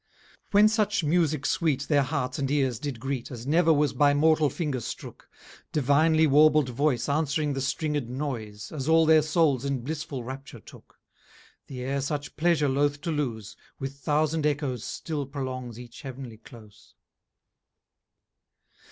[0.47, 4.15] IX When such Musick sweet Their hearts and ears did greet, As never was by
[4.15, 5.29] mortal finger strook,
[5.71, 10.99] Divinely warbled voice Answering the stringed noise, As all their souls in blisfull rapture took:
[11.67, 16.95] The Air such pleasure loth to lose, With thousand echo's still prolongs each heav'nly close.